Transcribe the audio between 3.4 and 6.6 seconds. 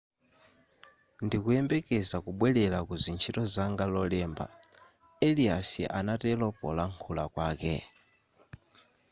zanga lolemba arias anatero